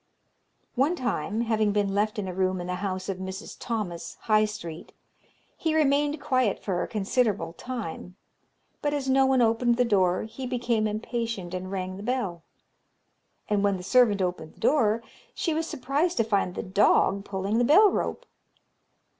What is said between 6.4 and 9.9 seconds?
for a considerable time; but as no one opened the